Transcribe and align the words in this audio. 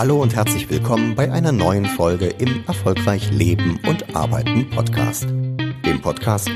Hallo 0.00 0.22
und 0.22 0.34
herzlich 0.34 0.70
willkommen 0.70 1.14
bei 1.14 1.30
einer 1.30 1.52
neuen 1.52 1.84
Folge 1.84 2.28
im 2.28 2.64
Erfolgreich 2.66 3.30
Leben 3.32 3.78
und 3.86 4.16
Arbeiten 4.16 4.70
Podcast. 4.70 5.28
Dem 5.28 6.00
Podcast, 6.00 6.48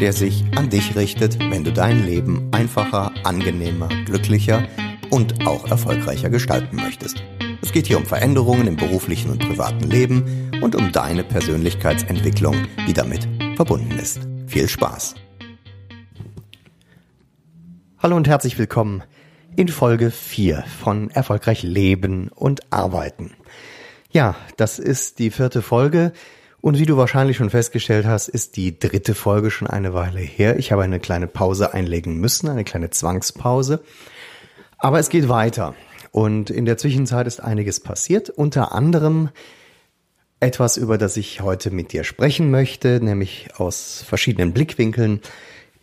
der 0.00 0.12
sich 0.12 0.44
an 0.54 0.70
dich 0.70 0.94
richtet, 0.94 1.36
wenn 1.40 1.64
du 1.64 1.72
dein 1.72 2.06
Leben 2.06 2.48
einfacher, 2.52 3.10
angenehmer, 3.24 3.88
glücklicher 4.04 4.68
und 5.10 5.44
auch 5.44 5.68
erfolgreicher 5.68 6.30
gestalten 6.30 6.76
möchtest. 6.76 7.20
Es 7.62 7.72
geht 7.72 7.88
hier 7.88 7.98
um 7.98 8.06
Veränderungen 8.06 8.68
im 8.68 8.76
beruflichen 8.76 9.32
und 9.32 9.40
privaten 9.40 9.90
Leben 9.90 10.52
und 10.62 10.76
um 10.76 10.92
deine 10.92 11.24
Persönlichkeitsentwicklung, 11.24 12.54
die 12.86 12.92
damit 12.92 13.26
verbunden 13.56 13.98
ist. 13.98 14.20
Viel 14.46 14.68
Spaß! 14.68 15.16
Hallo 17.98 18.14
und 18.14 18.28
herzlich 18.28 18.56
willkommen 18.56 19.02
in 19.56 19.68
Folge 19.68 20.10
4 20.10 20.64
von 20.82 21.10
Erfolgreich 21.10 21.62
Leben 21.62 22.28
und 22.28 22.72
Arbeiten. 22.72 23.32
Ja, 24.10 24.36
das 24.56 24.78
ist 24.78 25.18
die 25.18 25.30
vierte 25.30 25.62
Folge 25.62 26.12
und 26.60 26.78
wie 26.78 26.86
du 26.86 26.96
wahrscheinlich 26.96 27.36
schon 27.36 27.50
festgestellt 27.50 28.06
hast, 28.06 28.28
ist 28.28 28.56
die 28.56 28.78
dritte 28.78 29.14
Folge 29.14 29.50
schon 29.50 29.68
eine 29.68 29.94
Weile 29.94 30.20
her. 30.20 30.58
Ich 30.58 30.72
habe 30.72 30.82
eine 30.82 30.98
kleine 30.98 31.26
Pause 31.26 31.74
einlegen 31.74 32.18
müssen, 32.18 32.48
eine 32.48 32.64
kleine 32.64 32.90
Zwangspause. 32.90 33.82
Aber 34.78 34.98
es 34.98 35.08
geht 35.08 35.28
weiter 35.28 35.74
und 36.10 36.50
in 36.50 36.64
der 36.64 36.76
Zwischenzeit 36.76 37.26
ist 37.26 37.40
einiges 37.40 37.80
passiert, 37.80 38.30
unter 38.30 38.72
anderem 38.72 39.30
etwas, 40.40 40.76
über 40.76 40.98
das 40.98 41.16
ich 41.16 41.40
heute 41.42 41.70
mit 41.70 41.92
dir 41.92 42.04
sprechen 42.04 42.50
möchte, 42.50 43.00
nämlich 43.02 43.48
aus 43.56 44.04
verschiedenen 44.06 44.52
Blickwinkeln. 44.52 45.20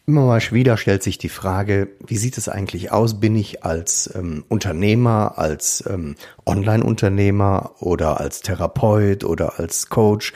Immer 0.08 0.26
mal 0.26 0.42
wieder 0.52 0.78
stellt 0.78 1.04
sich 1.04 1.18
die 1.20 1.30
Frage, 1.30 1.90
wie 2.06 2.18
sieht 2.18 2.38
es 2.38 2.50
eigentlich 2.50 2.92
aus? 2.92 3.20
Bin 3.20 3.36
ich 3.36 3.64
als 3.64 4.14
ähm, 4.16 4.44
Unternehmer, 4.50 5.38
als 5.38 5.84
ähm, 5.88 6.16
Online-Unternehmer 6.46 7.76
oder 7.80 8.20
als 8.20 8.42
Therapeut 8.42 9.24
oder 9.24 9.60
als 9.60 9.90
Coach 9.90 10.34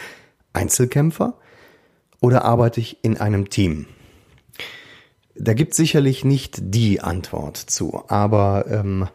Einzelkämpfer? 0.53 1.33
Oder 2.21 2.45
arbeite 2.45 2.79
ich 2.79 3.03
in 3.03 3.17
einem 3.17 3.49
Team? 3.49 3.87
Da 5.35 5.53
gibt 5.53 5.73
sicherlich 5.73 6.23
nicht 6.23 6.57
die 6.61 7.01
Antwort 7.01 7.57
zu, 7.57 8.03
aber 8.07 8.65
ähm, 8.69 9.07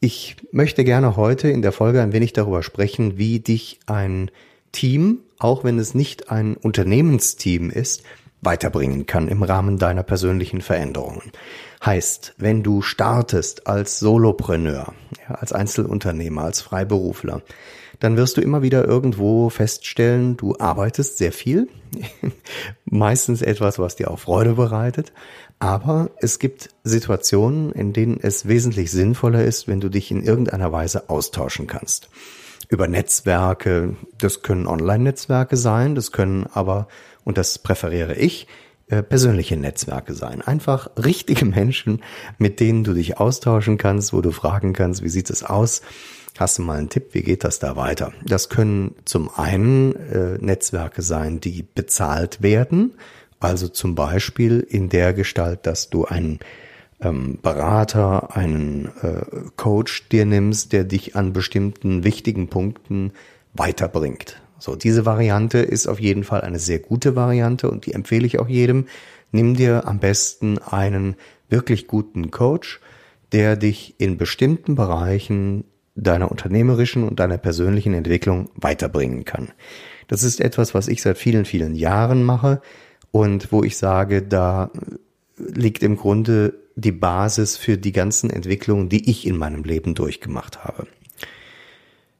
ich 0.00 0.36
möchte 0.52 0.84
gerne 0.84 1.16
heute 1.16 1.48
in 1.48 1.62
der 1.62 1.72
Folge 1.72 2.02
ein 2.02 2.12
wenig 2.12 2.32
darüber 2.32 2.62
sprechen, 2.62 3.16
wie 3.16 3.40
dich 3.40 3.78
ein 3.86 4.30
Team, 4.72 5.20
auch 5.38 5.64
wenn 5.64 5.78
es 5.78 5.94
nicht 5.94 6.30
ein 6.30 6.56
Unternehmensteam 6.56 7.70
ist, 7.70 8.02
weiterbringen 8.46 9.04
kann 9.04 9.28
im 9.28 9.42
Rahmen 9.42 9.76
deiner 9.76 10.02
persönlichen 10.02 10.62
Veränderungen. 10.62 11.32
Heißt, 11.84 12.34
wenn 12.38 12.62
du 12.62 12.80
startest 12.80 13.66
als 13.66 13.98
Solopreneur, 13.98 14.94
ja, 15.28 15.34
als 15.34 15.52
Einzelunternehmer, 15.52 16.44
als 16.44 16.62
Freiberufler, 16.62 17.42
dann 18.00 18.16
wirst 18.16 18.36
du 18.36 18.40
immer 18.40 18.62
wieder 18.62 18.86
irgendwo 18.86 19.50
feststellen, 19.50 20.36
du 20.36 20.56
arbeitest 20.58 21.18
sehr 21.18 21.32
viel, 21.32 21.68
meistens 22.84 23.42
etwas, 23.42 23.78
was 23.78 23.96
dir 23.96 24.10
auch 24.10 24.18
Freude 24.18 24.54
bereitet, 24.54 25.12
aber 25.58 26.10
es 26.18 26.38
gibt 26.38 26.70
Situationen, 26.84 27.72
in 27.72 27.92
denen 27.92 28.18
es 28.20 28.48
wesentlich 28.48 28.90
sinnvoller 28.90 29.44
ist, 29.44 29.68
wenn 29.68 29.80
du 29.80 29.88
dich 29.88 30.10
in 30.10 30.22
irgendeiner 30.22 30.72
Weise 30.72 31.08
austauschen 31.08 31.66
kannst. 31.66 32.08
Über 32.68 32.88
Netzwerke, 32.88 33.96
das 34.18 34.42
können 34.42 34.66
Online-Netzwerke 34.66 35.56
sein, 35.56 35.94
das 35.94 36.12
können 36.12 36.46
aber, 36.52 36.88
und 37.24 37.38
das 37.38 37.58
präferiere 37.58 38.14
ich, 38.14 38.46
äh, 38.88 39.02
persönliche 39.02 39.56
Netzwerke 39.56 40.14
sein. 40.14 40.42
Einfach 40.42 40.90
richtige 40.96 41.44
Menschen, 41.44 42.02
mit 42.38 42.60
denen 42.60 42.84
du 42.84 42.94
dich 42.94 43.18
austauschen 43.18 43.78
kannst, 43.78 44.12
wo 44.12 44.20
du 44.20 44.30
fragen 44.30 44.72
kannst, 44.72 45.02
wie 45.02 45.08
sieht 45.08 45.30
es 45.30 45.42
aus? 45.42 45.82
Hast 46.38 46.58
du 46.58 46.62
mal 46.62 46.78
einen 46.78 46.90
Tipp, 46.90 47.08
wie 47.12 47.22
geht 47.22 47.44
das 47.44 47.58
da 47.58 47.76
weiter? 47.76 48.12
Das 48.24 48.48
können 48.48 48.94
zum 49.04 49.30
einen 49.34 49.96
äh, 49.96 50.38
Netzwerke 50.38 51.02
sein, 51.02 51.40
die 51.40 51.62
bezahlt 51.62 52.42
werden, 52.42 52.94
also 53.40 53.68
zum 53.68 53.94
Beispiel 53.94 54.60
in 54.60 54.88
der 54.88 55.14
Gestalt, 55.14 55.66
dass 55.66 55.88
du 55.88 56.04
einen 56.04 56.40
ähm, 57.00 57.38
Berater, 57.42 58.36
einen 58.36 58.90
äh, 59.02 59.22
Coach 59.56 60.08
dir 60.08 60.24
nimmst, 60.24 60.72
der 60.72 60.84
dich 60.84 61.16
an 61.16 61.32
bestimmten 61.32 62.04
wichtigen 62.04 62.48
Punkten 62.48 63.12
weiterbringt. 63.54 64.40
So, 64.58 64.76
diese 64.76 65.04
Variante 65.04 65.58
ist 65.58 65.86
auf 65.86 66.00
jeden 66.00 66.24
Fall 66.24 66.40
eine 66.40 66.58
sehr 66.58 66.78
gute 66.78 67.14
Variante 67.14 67.70
und 67.70 67.86
die 67.86 67.92
empfehle 67.92 68.26
ich 68.26 68.38
auch 68.38 68.48
jedem. 68.48 68.86
Nimm 69.30 69.54
dir 69.54 69.86
am 69.86 69.98
besten 69.98 70.58
einen 70.58 71.16
wirklich 71.48 71.86
guten 71.86 72.30
Coach, 72.30 72.80
der 73.32 73.56
dich 73.56 73.94
in 73.98 74.16
bestimmten 74.16 74.74
Bereichen 74.74 75.64
deiner 75.94 76.30
unternehmerischen 76.30 77.04
und 77.04 77.20
deiner 77.20 77.38
persönlichen 77.38 77.94
Entwicklung 77.94 78.50
weiterbringen 78.54 79.24
kann. 79.24 79.48
Das 80.08 80.22
ist 80.22 80.40
etwas, 80.40 80.74
was 80.74 80.88
ich 80.88 81.02
seit 81.02 81.18
vielen, 81.18 81.44
vielen 81.44 81.74
Jahren 81.74 82.22
mache 82.22 82.60
und 83.10 83.52
wo 83.52 83.64
ich 83.64 83.76
sage, 83.76 84.22
da 84.22 84.70
liegt 85.36 85.82
im 85.82 85.96
Grunde 85.96 86.54
die 86.76 86.92
Basis 86.92 87.56
für 87.56 87.78
die 87.78 87.92
ganzen 87.92 88.30
Entwicklungen, 88.30 88.88
die 88.88 89.10
ich 89.10 89.26
in 89.26 89.36
meinem 89.36 89.64
Leben 89.64 89.94
durchgemacht 89.94 90.62
habe. 90.64 90.86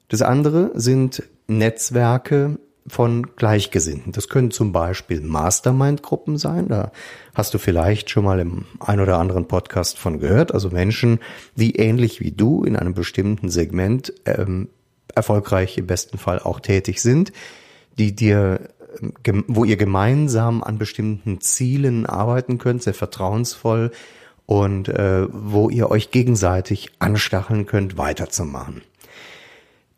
Das 0.08 0.22
andere 0.22 0.72
sind 0.74 1.22
Netzwerke 1.46 2.58
von 2.88 3.34
Gleichgesinnten. 3.36 4.12
Das 4.12 4.28
können 4.28 4.50
zum 4.50 4.72
Beispiel 4.72 5.20
Mastermind-Gruppen 5.20 6.38
sein. 6.38 6.68
Da 6.68 6.92
hast 7.34 7.52
du 7.52 7.58
vielleicht 7.58 8.10
schon 8.10 8.24
mal 8.24 8.38
im 8.38 8.64
ein 8.78 9.00
oder 9.00 9.18
anderen 9.18 9.48
Podcast 9.48 9.98
von 9.98 10.20
gehört. 10.20 10.54
Also 10.54 10.70
Menschen, 10.70 11.18
die 11.56 11.76
ähnlich 11.76 12.20
wie 12.20 12.30
du 12.30 12.64
in 12.64 12.76
einem 12.76 12.94
bestimmten 12.94 13.50
Segment 13.50 14.12
ähm, 14.24 14.68
erfolgreich 15.14 15.76
im 15.78 15.86
besten 15.86 16.18
Fall 16.18 16.38
auch 16.38 16.60
tätig 16.60 17.02
sind, 17.02 17.32
die 17.98 18.14
dir 18.14 18.60
wo 19.46 19.64
ihr 19.64 19.76
gemeinsam 19.76 20.62
an 20.62 20.78
bestimmten 20.78 21.40
Zielen 21.40 22.06
arbeiten 22.06 22.56
könnt, 22.58 22.82
sehr 22.82 22.94
vertrauensvoll 22.94 23.90
und 24.46 24.88
äh, 24.88 25.26
wo 25.30 25.68
ihr 25.68 25.90
euch 25.90 26.10
gegenseitig 26.10 26.92
anstacheln 26.98 27.66
könnt, 27.66 27.98
weiterzumachen. 27.98 28.82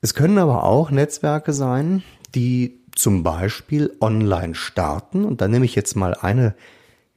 Es 0.01 0.15
können 0.15 0.39
aber 0.39 0.65
auch 0.65 0.91
Netzwerke 0.91 1.53
sein, 1.53 2.03
die 2.35 2.81
zum 2.95 3.23
Beispiel 3.23 3.97
online 4.01 4.55
starten. 4.55 5.25
Und 5.25 5.41
da 5.41 5.49
nehme 5.49 5.65
ich 5.65 5.75
jetzt 5.75 5.97
mal 5.97 6.15
eine 6.15 6.55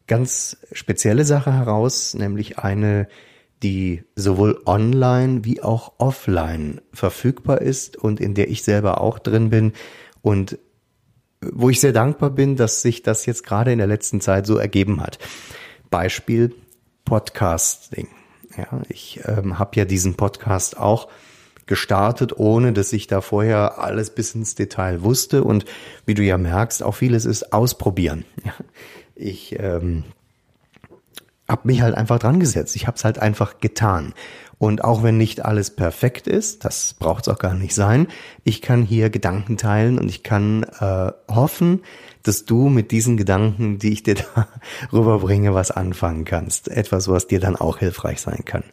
ganz 0.08 0.58
spezielle 0.72 1.26
Sache 1.26 1.54
heraus, 1.54 2.14
nämlich 2.14 2.60
eine, 2.60 3.08
die 3.64 4.04
sowohl 4.16 4.62
online 4.66 5.46
wie 5.46 5.62
auch 5.62 5.94
offline 6.00 6.82
verfügbar 6.94 7.62
ist 7.62 7.98
und 7.98 8.20
in 8.20 8.34
der 8.34 8.50
ich 8.50 8.64
selber 8.64 9.00
auch 9.00 9.20
drin 9.20 9.50
bin 9.50 9.74
und 10.22 10.58
wo 11.42 11.70
ich 11.70 11.80
sehr 11.80 11.94
dankbar 11.94 12.30
bin, 12.30 12.56
dass 12.56 12.82
sich 12.82 13.02
das 13.02 13.26
jetzt 13.26 13.44
gerade 13.44 13.72
in 13.72 13.80
der 13.80 13.88
letzten 13.88 14.22
Zeit 14.22 14.46
so 14.46 14.58
ergeben 14.58 15.02
hat. 15.02 15.18
Beispiel 15.90 16.54
Podcasting. 17.06 18.08
Ja, 18.58 18.82
ich 18.90 19.22
ähm, 19.26 19.60
habe 19.60 19.72
ja 19.76 19.86
diesen 19.86 20.16
Podcast 20.16 20.78
auch 20.78 21.08
gestartet, 21.66 22.38
ohne 22.38 22.74
dass 22.74 22.92
ich 22.92 23.08
da 23.08 23.22
vorher 23.22 23.80
alles 23.80 24.10
bis 24.10 24.36
ins 24.36 24.56
Detail 24.56 25.04
wusste. 25.04 25.44
Und 25.44 25.66
wie 26.06 26.14
du 26.14 26.24
ja 26.24 26.38
merkst, 26.38 26.84
auch 26.84 26.96
vieles 26.96 27.26
ist 27.26 27.54
ausprobieren. 27.54 28.26
Ja, 28.44 28.54
ich 29.16 29.58
ähm, 29.60 30.04
habe 31.48 31.62
mich 31.68 31.82
halt 31.82 31.96
einfach 31.96 32.20
dran 32.20 32.40
gesetzt. 32.40 32.76
Ich 32.76 32.88
habe 32.88 32.98
es 32.98 33.06
halt 33.06 33.20
einfach 33.20 33.60
getan. 33.60 34.14
Und 34.58 34.84
auch 34.84 35.02
wenn 35.02 35.18
nicht 35.18 35.44
alles 35.44 35.76
perfekt 35.76 36.28
ist, 36.28 36.66
das 36.66 36.94
braucht 36.94 37.26
es 37.26 37.34
auch 37.34 37.40
gar 37.40 37.56
nicht 37.56 37.74
sein, 37.74 38.08
ich 38.44 38.62
kann 38.62 38.84
hier 38.84 39.10
Gedanken 39.10 39.58
teilen 39.58 39.98
und 39.98 40.08
ich 40.08 40.22
kann 40.22 40.64
äh, 40.64 41.12
hoffen, 41.28 41.82
dass 42.24 42.46
du 42.46 42.70
mit 42.70 42.92
diesen 42.92 43.18
Gedanken, 43.18 43.80
die 43.80 43.94
ich 43.94 44.04
dir 44.04 44.16
da 44.36 44.48
rüberbringe, 44.92 45.54
was 45.54 45.72
anfangen 45.72 46.26
kannst. 46.26 46.68
Etwas, 46.68 47.08
was 47.08 47.28
dir 47.28 47.40
dann 47.40 47.56
auch 47.56 47.78
hilfreich 47.78 48.22
sein 48.22 48.44
kann. 48.46 48.64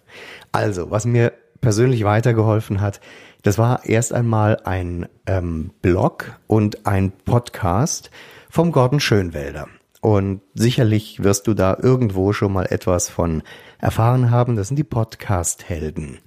Also, 0.52 0.90
was 0.90 1.04
mir 1.04 1.32
persönlich 1.60 2.04
weitergeholfen 2.04 2.80
hat, 2.80 3.00
das 3.42 3.58
war 3.58 3.84
erst 3.84 4.12
einmal 4.12 4.58
ein 4.64 5.08
ähm, 5.26 5.70
Blog 5.80 6.38
und 6.46 6.86
ein 6.86 7.12
Podcast 7.12 8.10
vom 8.50 8.72
Gordon 8.72 9.00
Schönwälder. 9.00 9.68
Und 10.00 10.42
sicherlich 10.54 11.22
wirst 11.22 11.46
du 11.46 11.54
da 11.54 11.76
irgendwo 11.80 12.32
schon 12.32 12.52
mal 12.52 12.66
etwas 12.66 13.08
von 13.08 13.42
erfahren 13.78 14.30
haben. 14.30 14.56
Das 14.56 14.68
sind 14.68 14.76
die 14.76 14.84
Podcast-Helden. 14.84 16.18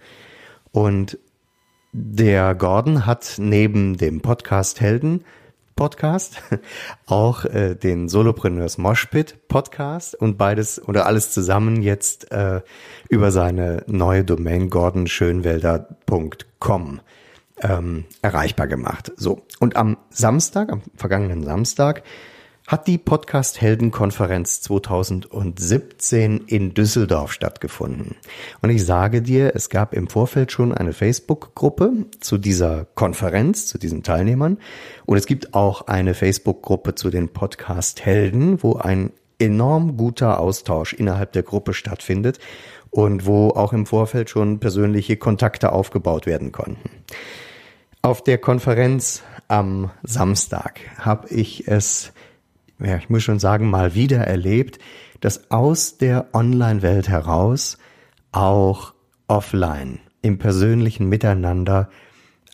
Und 0.72 1.18
der 1.94 2.56
Gordon 2.56 3.06
hat 3.06 3.36
neben 3.38 3.98
dem 3.98 4.22
Podcast-Helden 4.22 5.26
Podcast, 5.76 6.42
auch 7.06 7.46
äh, 7.46 7.76
den 7.76 8.10
Solopreneurs 8.10 8.78
Moshpit 8.78 9.48
Podcast 9.48 10.16
und 10.16 10.38
beides 10.38 10.86
oder 10.88 11.06
alles 11.06 11.32
zusammen 11.32 11.82
jetzt 11.82 12.32
äh, 12.32 12.62
über 13.10 13.32
seine 13.32 13.84
neue 13.88 14.24
Domain 14.24 14.70
gordonschönwälder.com 14.70 17.02
ähm, 17.62 18.06
erreichbar 18.22 18.68
gemacht. 18.68 19.12
So 19.16 19.42
und 19.60 19.76
am 19.76 19.98
Samstag, 20.10 20.72
am 20.72 20.82
vergangenen 20.96 21.44
Samstag 21.44 22.04
hat 22.72 22.88
die 22.88 22.98
Podcast 22.98 23.60
Heldenkonferenz 23.60 24.62
2017 24.62 26.46
in 26.48 26.74
Düsseldorf 26.74 27.34
stattgefunden. 27.34 28.16
Und 28.62 28.70
ich 28.70 28.86
sage 28.86 29.22
dir, 29.22 29.54
es 29.56 29.70
gab 29.70 29.94
im 29.94 30.08
Vorfeld 30.08 30.54
schon 30.54 30.74
eine 30.74 30.94
Facebook-Gruppe 30.94 32.06
zu 32.22 32.38
dieser 32.38 32.86
Konferenz, 32.96 33.66
zu 33.66 33.78
diesen 33.78 34.04
Teilnehmern. 34.04 34.58
Und 35.06 35.18
es 35.18 35.26
gibt 35.26 35.54
auch 35.54 35.88
eine 35.88 36.14
Facebook-Gruppe 36.14 36.96
zu 36.96 37.10
den 37.10 37.28
Podcast 37.28 38.06
Helden, 38.06 38.64
wo 38.64 38.78
ein 38.78 39.12
enorm 39.38 39.98
guter 39.98 40.40
Austausch 40.40 40.94
innerhalb 40.94 41.34
der 41.34 41.44
Gruppe 41.44 41.74
stattfindet 41.74 42.40
und 42.90 43.26
wo 43.26 43.50
auch 43.50 43.74
im 43.74 43.86
Vorfeld 43.86 44.30
schon 44.30 44.62
persönliche 44.62 45.18
Kontakte 45.18 45.74
aufgebaut 45.74 46.26
werden 46.26 46.54
konnten. 46.54 46.90
Auf 48.02 48.24
der 48.24 48.38
Konferenz 48.38 49.24
am 49.50 49.92
Samstag 50.04 50.80
habe 51.00 51.28
ich 51.28 51.68
es 51.68 52.14
ja, 52.84 52.98
ich 52.98 53.10
muss 53.10 53.24
schon 53.24 53.40
sagen, 53.40 53.70
mal 53.70 53.96
wieder 53.96 54.20
erlebt, 54.20 54.80
dass 55.20 55.52
aus 55.52 55.98
der 55.98 56.28
Online-Welt 56.34 57.10
heraus 57.10 57.78
auch 58.32 58.94
offline 59.28 60.00
im 60.22 60.38
persönlichen 60.38 61.08
Miteinander 61.10 61.90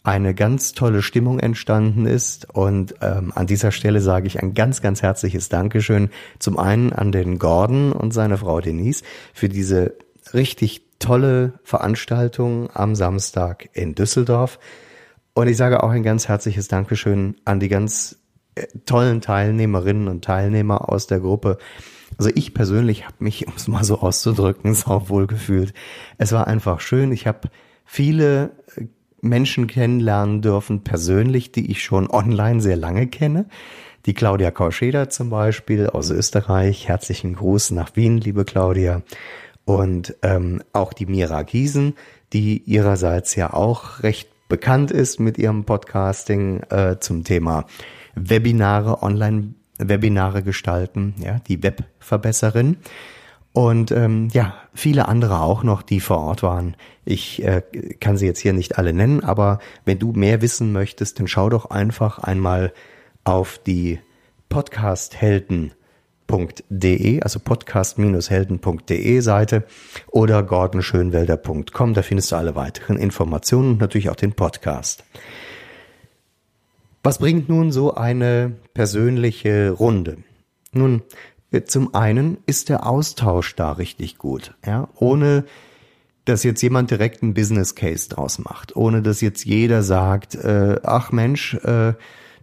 eine 0.03 0.33
ganz 0.33 0.71
tolle 0.71 1.01
Stimmung 1.01 1.39
entstanden 1.39 2.05
ist. 2.05 2.49
Und 2.53 2.95
ähm, 3.01 3.33
an 3.35 3.45
dieser 3.45 3.71
Stelle 3.71 3.99
sage 3.99 4.27
ich 4.27 4.41
ein 4.41 4.53
ganz, 4.53 4.81
ganz 4.81 5.01
herzliches 5.01 5.49
Dankeschön 5.49 6.09
zum 6.39 6.57
einen 6.57 6.93
an 6.93 7.11
den 7.11 7.39
Gordon 7.39 7.91
und 7.91 8.13
seine 8.13 8.37
Frau 8.37 8.61
Denise 8.61 9.03
für 9.33 9.49
diese 9.49 9.95
richtig 10.33 10.83
tolle 10.99 11.53
Veranstaltung 11.63 12.69
am 12.73 12.95
Samstag 12.95 13.69
in 13.73 13.95
Düsseldorf. 13.95 14.59
Und 15.33 15.49
ich 15.49 15.57
sage 15.57 15.83
auch 15.83 15.89
ein 15.89 16.03
ganz 16.03 16.29
herzliches 16.29 16.69
Dankeschön 16.69 17.35
an 17.43 17.59
die 17.59 17.67
ganz 17.67 18.17
tollen 18.85 19.21
Teilnehmerinnen 19.21 20.07
und 20.07 20.23
Teilnehmer 20.23 20.89
aus 20.89 21.07
der 21.07 21.19
Gruppe. 21.19 21.57
Also 22.17 22.31
ich 22.33 22.53
persönlich 22.53 23.05
habe 23.05 23.15
mich, 23.19 23.47
um 23.47 23.53
es 23.55 23.67
mal 23.67 23.83
so 23.83 23.99
auszudrücken, 23.99 24.73
sau 24.75 25.09
wohl 25.09 25.27
gefühlt. 25.27 25.73
Es 26.17 26.31
war 26.31 26.47
einfach 26.47 26.79
schön. 26.79 27.11
Ich 27.11 27.27
habe 27.27 27.49
viele 27.85 28.51
äh, 28.75 28.85
Menschen 29.21 29.67
kennenlernen 29.67 30.41
dürfen, 30.41 30.83
persönlich, 30.83 31.51
die 31.51 31.71
ich 31.71 31.83
schon 31.83 32.09
online 32.09 32.61
sehr 32.61 32.77
lange 32.77 33.07
kenne. 33.07 33.45
Die 34.05 34.13
Claudia 34.13 34.51
Kauscheder 34.51 35.09
zum 35.09 35.29
Beispiel 35.29 35.87
aus 35.87 36.11
Österreich. 36.11 36.87
Herzlichen 36.87 37.35
Gruß 37.35 37.71
nach 37.71 37.95
Wien, 37.95 38.17
liebe 38.17 38.45
Claudia. 38.45 39.01
Und 39.65 40.15
ähm, 40.21 40.63
auch 40.71 40.93
die 40.93 41.07
Mira 41.07 41.43
Giesen, 41.43 41.95
die 42.31 42.59
ihrerseits 42.59 43.35
ja 43.35 43.51
auch 43.53 44.03
recht 44.03 44.29
bekannt 44.47 44.91
ist 44.91 45.19
mit 45.19 45.37
ihrem 45.37 45.65
Podcasting 45.65 46.61
äh, 46.69 46.99
zum 46.99 47.25
Thema 47.25 47.65
Webinare, 48.17 49.03
Online-Webinare 49.03 50.43
gestalten, 50.43 51.15
ja, 51.19 51.39
die 51.47 51.63
Webverbesserin. 51.63 52.77
Und 53.53 53.91
ähm, 53.91 54.27
ja, 54.33 54.55
viele 54.73 55.07
andere 55.07 55.39
auch 55.41 55.63
noch, 55.63 55.81
die 55.81 55.99
vor 55.99 56.19
Ort 56.19 56.43
waren. 56.43 56.75
Ich 57.05 57.43
äh, 57.43 57.63
kann 57.99 58.15
sie 58.15 58.27
jetzt 58.27 58.39
hier 58.39 58.53
nicht 58.53 58.77
alle 58.77 58.93
nennen, 58.93 59.23
aber 59.23 59.57
wenn 59.83 59.97
du 59.97 60.11
mehr 60.11 60.43
wissen 60.43 60.71
möchtest, 60.71 61.19
dann 61.19 61.27
schau 61.27 61.49
doch 61.49 61.71
einfach 61.71 62.19
einmal 62.19 62.71
auf 63.23 63.59
die 63.65 63.99
podcasthelden.de, 64.49 67.21
also 67.21 67.39
podcast-helden.de 67.39 69.19
Seite 69.21 69.63
oder 70.11 70.43
gordonschönwelder.com. 70.43 71.95
Da 71.95 72.03
findest 72.03 72.31
du 72.31 72.35
alle 72.35 72.55
weiteren 72.55 72.97
Informationen 72.97 73.71
und 73.71 73.79
natürlich 73.79 74.11
auch 74.11 74.15
den 74.15 74.33
Podcast. 74.33 75.03
Was 77.07 77.19
bringt 77.19 77.47
nun 77.47 77.71
so 77.71 77.93
eine 77.93 78.51
persönliche 78.73 79.69
Runde? 79.69 80.17
Nun, 80.73 81.03
äh, 81.51 81.61
zum 81.61 81.95
einen 81.95 82.39
ist 82.47 82.67
der 82.67 82.85
Austausch 82.85 83.55
da 83.55 83.71
richtig 83.71 84.17
gut, 84.17 84.55
ja, 84.65 84.89
ohne 84.93 85.45
dass 86.25 86.43
jetzt 86.43 86.61
jemand 86.61 86.91
direkt 86.91 87.23
einen 87.23 87.33
Business 87.33 87.75
Case 87.75 88.09
draus 88.09 88.39
macht, 88.39 88.75
ohne 88.75 89.01
dass 89.01 89.21
jetzt 89.21 89.45
jeder 89.45 89.83
sagt, 89.83 90.35
äh, 90.35 90.81
ach 90.83 91.13
Mensch, 91.13 91.53
äh, 91.53 91.93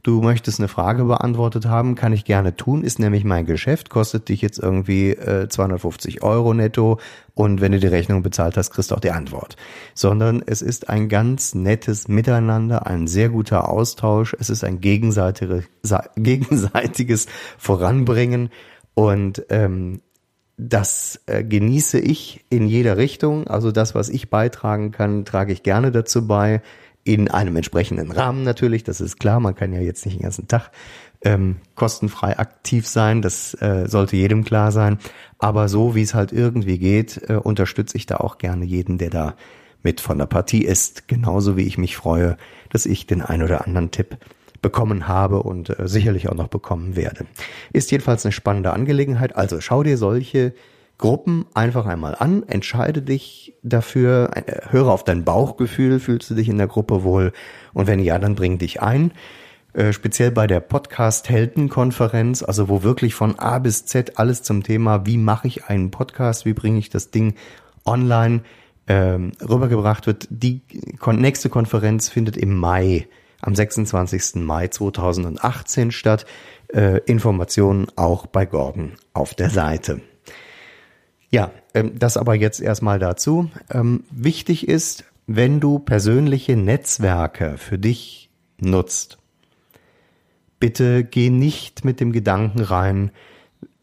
du 0.04 0.20
möchtest 0.20 0.60
eine 0.60 0.68
Frage 0.68 1.04
beantwortet 1.04 1.66
haben, 1.66 1.96
kann 1.96 2.12
ich 2.12 2.24
gerne 2.24 2.54
tun, 2.54 2.84
ist 2.84 3.00
nämlich 3.00 3.24
mein 3.24 3.46
Geschäft, 3.46 3.90
kostet 3.90 4.28
dich 4.28 4.42
jetzt 4.42 4.58
irgendwie 4.58 5.10
äh, 5.10 5.48
250 5.48 6.22
Euro 6.22 6.54
netto. 6.54 7.00
Und 7.34 7.60
wenn 7.60 7.72
du 7.72 7.80
die 7.80 7.88
Rechnung 7.88 8.22
bezahlt 8.22 8.56
hast, 8.56 8.70
kriegst 8.70 8.90
du 8.90 8.94
auch 8.94 9.00
die 9.00 9.10
Antwort. 9.10 9.56
Sondern 9.94 10.42
es 10.46 10.62
ist 10.62 10.88
ein 10.88 11.08
ganz 11.08 11.54
nettes 11.54 12.06
Miteinander, 12.06 12.86
ein 12.86 13.08
sehr 13.08 13.30
guter 13.30 13.68
Austausch, 13.68 14.36
es 14.38 14.50
ist 14.50 14.62
ein 14.62 14.80
gegenseitiges, 14.80 15.64
gegenseitiges 16.16 17.26
Voranbringen. 17.58 18.50
Und 18.92 19.44
ähm, 19.48 20.02
das 20.58 21.20
äh, 21.26 21.42
genieße 21.42 21.98
ich 21.98 22.44
in 22.50 22.66
jeder 22.66 22.98
Richtung. 22.98 23.48
Also 23.48 23.72
das, 23.72 23.94
was 23.94 24.10
ich 24.10 24.28
beitragen 24.28 24.92
kann, 24.92 25.24
trage 25.24 25.52
ich 25.52 25.62
gerne 25.62 25.90
dazu 25.90 26.26
bei 26.28 26.60
in 27.04 27.28
einem 27.28 27.54
entsprechenden 27.56 28.10
Rahmen 28.10 28.42
natürlich, 28.42 28.82
das 28.82 29.00
ist 29.00 29.18
klar, 29.18 29.38
man 29.38 29.54
kann 29.54 29.72
ja 29.72 29.80
jetzt 29.80 30.04
nicht 30.06 30.18
den 30.18 30.22
ganzen 30.22 30.48
Tag 30.48 30.70
ähm, 31.22 31.56
kostenfrei 31.74 32.38
aktiv 32.38 32.86
sein, 32.86 33.22
das 33.22 33.54
äh, 33.54 33.86
sollte 33.86 34.16
jedem 34.16 34.44
klar 34.44 34.72
sein. 34.72 34.98
Aber 35.38 35.68
so 35.68 35.94
wie 35.94 36.02
es 36.02 36.14
halt 36.14 36.32
irgendwie 36.32 36.78
geht, 36.78 37.28
äh, 37.28 37.34
unterstütze 37.34 37.96
ich 37.96 38.06
da 38.06 38.16
auch 38.16 38.38
gerne 38.38 38.64
jeden, 38.64 38.98
der 38.98 39.10
da 39.10 39.34
mit 39.82 40.00
von 40.00 40.18
der 40.18 40.26
Partie 40.26 40.64
ist. 40.64 41.08
Genauso 41.08 41.56
wie 41.56 41.62
ich 41.62 41.78
mich 41.78 41.96
freue, 41.96 42.36
dass 42.70 42.86
ich 42.86 43.06
den 43.06 43.22
ein 43.22 43.42
oder 43.42 43.66
anderen 43.66 43.90
Tipp 43.90 44.16
bekommen 44.62 45.08
habe 45.08 45.42
und 45.42 45.78
äh, 45.78 45.86
sicherlich 45.86 46.28
auch 46.30 46.34
noch 46.34 46.48
bekommen 46.48 46.96
werde. 46.96 47.26
Ist 47.72 47.90
jedenfalls 47.90 48.24
eine 48.24 48.32
spannende 48.32 48.72
Angelegenheit. 48.72 49.36
Also 49.36 49.60
schau 49.60 49.82
dir 49.82 49.98
solche 49.98 50.54
Gruppen 50.98 51.46
einfach 51.54 51.86
einmal 51.86 52.14
an, 52.14 52.44
entscheide 52.46 53.02
dich 53.02 53.54
dafür, 53.62 54.30
äh, 54.34 54.70
höre 54.70 54.88
auf 54.88 55.04
dein 55.04 55.24
Bauchgefühl, 55.24 55.98
fühlst 55.98 56.30
du 56.30 56.34
dich 56.34 56.48
in 56.48 56.58
der 56.58 56.68
Gruppe 56.68 57.02
wohl 57.02 57.32
und 57.72 57.86
wenn 57.86 57.98
ja, 57.98 58.18
dann 58.18 58.34
bring 58.34 58.58
dich 58.58 58.80
ein. 58.80 59.12
Äh, 59.74 59.92
speziell 59.92 60.30
bei 60.30 60.46
der 60.46 60.60
Podcast 60.60 61.28
Heldenkonferenz, 61.28 62.44
also 62.44 62.68
wo 62.68 62.84
wirklich 62.84 63.14
von 63.14 63.38
A 63.40 63.58
bis 63.58 63.86
Z 63.86 64.18
alles 64.18 64.42
zum 64.42 64.62
Thema, 64.62 65.04
wie 65.04 65.18
mache 65.18 65.48
ich 65.48 65.64
einen 65.64 65.90
Podcast, 65.90 66.44
wie 66.44 66.52
bringe 66.52 66.78
ich 66.78 66.90
das 66.90 67.10
Ding 67.10 67.34
online 67.84 68.42
ähm, 68.86 69.32
rübergebracht 69.40 70.06
wird. 70.06 70.28
Die 70.30 70.62
nächste 71.06 71.48
Konferenz 71.48 72.08
findet 72.08 72.36
im 72.36 72.56
Mai, 72.56 73.08
am 73.40 73.54
26. 73.56 74.36
Mai 74.36 74.68
2018 74.68 75.90
statt. 75.90 76.24
Äh, 76.72 76.98
Informationen 77.06 77.88
auch 77.96 78.26
bei 78.26 78.46
Gordon 78.46 78.92
auf 79.12 79.34
der 79.34 79.50
Seite. 79.50 80.00
Ja, 81.34 81.50
ähm, 81.74 81.98
das 81.98 82.16
aber 82.16 82.36
jetzt 82.36 82.60
erstmal 82.60 83.00
dazu. 83.00 83.50
Ähm, 83.68 84.04
wichtig 84.08 84.68
ist, 84.68 85.02
wenn 85.26 85.58
du 85.58 85.80
persönliche 85.80 86.54
Netzwerke 86.54 87.58
für 87.58 87.76
dich 87.76 88.30
nutzt, 88.58 89.18
bitte 90.60 91.02
geh 91.02 91.30
nicht 91.30 91.84
mit 91.84 91.98
dem 91.98 92.12
Gedanken 92.12 92.60
rein, 92.60 93.10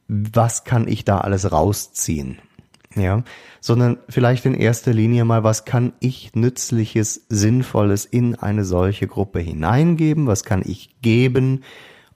was 0.08 0.64
kann 0.64 0.88
ich 0.88 1.04
da 1.04 1.18
alles 1.18 1.52
rausziehen? 1.52 2.40
Ja, 2.96 3.22
sondern 3.60 3.98
vielleicht 4.08 4.46
in 4.46 4.54
erster 4.54 4.94
Linie 4.94 5.26
mal, 5.26 5.44
was 5.44 5.66
kann 5.66 5.92
ich 6.00 6.34
nützliches, 6.34 7.26
sinnvolles 7.28 8.06
in 8.06 8.36
eine 8.36 8.64
solche 8.64 9.08
Gruppe 9.08 9.42
hineingeben? 9.42 10.26
Was 10.26 10.46
kann 10.46 10.62
ich 10.66 11.02
geben? 11.02 11.66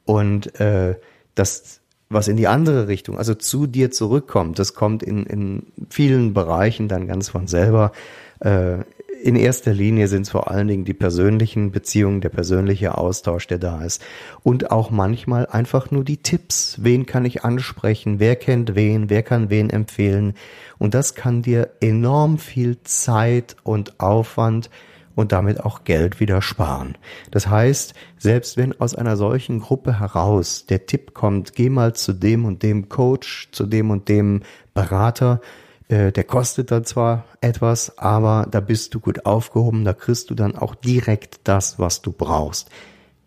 Und 0.05 0.57
äh, 0.61 0.95
das 1.33 1.81
was 2.09 2.27
in 2.27 2.37
die 2.37 2.47
andere 2.47 2.87
Richtung, 2.87 3.17
also 3.17 3.33
zu 3.33 3.67
dir 3.67 3.91
zurückkommt, 3.91 4.59
das 4.59 4.73
kommt 4.73 5.03
in, 5.03 5.25
in 5.25 5.63
vielen 5.89 6.33
Bereichen 6.33 6.87
dann 6.87 7.07
ganz 7.07 7.29
von 7.29 7.47
selber. 7.47 7.91
Äh, 8.39 8.79
in 9.21 9.35
erster 9.35 9.73
Linie 9.73 10.07
sind 10.07 10.23
es 10.23 10.29
vor 10.29 10.51
allen 10.51 10.67
Dingen 10.67 10.85
die 10.85 10.93
persönlichen 10.93 11.71
Beziehungen, 11.71 12.21
der 12.21 12.29
persönliche 12.29 12.95
Austausch, 12.95 13.47
der 13.47 13.57
da 13.57 13.83
ist. 13.83 14.03
Und 14.43 14.69
auch 14.69 14.91
manchmal 14.91 15.47
einfach 15.47 15.89
nur 15.89 16.03
die 16.03 16.17
Tipps. 16.17 16.77
Wen 16.83 17.07
kann 17.07 17.25
ich 17.25 17.43
ansprechen? 17.43 18.19
Wer 18.19 18.35
kennt 18.35 18.75
wen? 18.75 19.09
Wer 19.09 19.23
kann 19.23 19.49
wen 19.49 19.71
empfehlen? 19.71 20.35
Und 20.77 20.93
das 20.93 21.15
kann 21.15 21.41
dir 21.41 21.71
enorm 21.79 22.37
viel 22.37 22.77
Zeit 22.83 23.55
und 23.63 23.99
Aufwand 23.99 24.69
und 25.15 25.31
damit 25.31 25.61
auch 25.61 25.83
Geld 25.83 26.19
wieder 26.19 26.41
sparen. 26.41 26.97
Das 27.31 27.47
heißt, 27.47 27.93
selbst 28.17 28.57
wenn 28.57 28.79
aus 28.79 28.95
einer 28.95 29.17
solchen 29.17 29.59
Gruppe 29.61 29.99
heraus 29.99 30.65
der 30.65 30.85
Tipp 30.85 31.13
kommt, 31.13 31.55
geh 31.55 31.69
mal 31.69 31.95
zu 31.95 32.13
dem 32.13 32.45
und 32.45 32.63
dem 32.63 32.89
Coach, 32.89 33.49
zu 33.51 33.65
dem 33.65 33.89
und 33.89 34.09
dem 34.09 34.43
Berater, 34.73 35.41
äh, 35.87 36.11
der 36.11 36.23
kostet 36.23 36.71
dann 36.71 36.83
zwar 36.83 37.25
etwas, 37.41 37.97
aber 37.97 38.47
da 38.49 38.59
bist 38.59 38.93
du 38.93 38.99
gut 38.99 39.25
aufgehoben, 39.25 39.85
da 39.85 39.93
kriegst 39.93 40.29
du 40.29 40.35
dann 40.35 40.55
auch 40.55 40.75
direkt 40.75 41.41
das, 41.45 41.79
was 41.79 42.01
du 42.01 42.11
brauchst. 42.11 42.69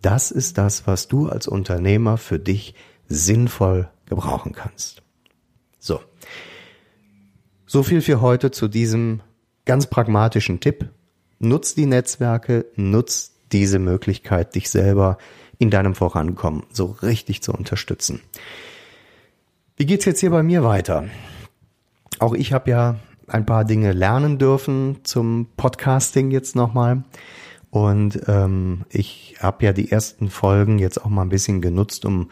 Das 0.03 0.31
ist 0.31 0.59
das, 0.59 0.87
was 0.87 1.09
du 1.09 1.29
als 1.29 1.49
Unternehmer 1.49 2.19
für 2.19 2.39
dich 2.39 2.75
sinnvoll 3.09 3.89
gebrauchen 4.07 4.53
kannst. 4.53 5.03
So. 5.79 6.01
So 7.67 7.83
viel 7.83 8.01
für 8.01 8.21
heute 8.21 8.51
zu 8.51 8.69
diesem 8.69 9.21
ganz 9.65 9.87
pragmatischen 9.87 10.61
Tipp 10.61 10.89
nutz 11.39 11.75
die 11.75 11.87
Netzwerke, 11.87 12.67
nutz 12.77 13.33
diese 13.53 13.79
Möglichkeit, 13.79 14.55
dich 14.55 14.71
selber 14.71 15.19
in 15.59 15.71
deinem 15.71 15.95
Vorankommen 15.95 16.65
so 16.71 16.97
richtig 17.03 17.43
zu 17.43 17.53
unterstützen. 17.53 18.21
Wie 19.77 19.87
geht's 19.87 20.05
jetzt 20.05 20.21
hier 20.21 20.31
bei 20.31 20.43
mir 20.43 20.65
weiter? 20.65 21.05
Auch 22.19 22.35
ich 22.35 22.53
habe 22.53 22.71
ja 22.71 22.97
ein 23.27 23.47
paar 23.47 23.65
Dinge 23.65 23.93
lernen 23.93 24.39
dürfen 24.39 25.01
zum 25.05 25.49
Podcasting 25.57 26.31
jetzt 26.31 26.57
nochmal. 26.57 27.05
Und 27.71 28.21
ähm, 28.29 28.85
ich 28.89 29.37
habe 29.41 29.67
ja 29.67 29.73
die 29.73 29.91
ersten 29.91 30.31
Folgen 30.31 30.79
jetzt 30.79 31.05
auch 31.05 31.11
mal 31.11 31.23
ein 31.23 31.29
bisschen 31.29 31.61
genutzt, 31.61 32.05
um 32.05 32.31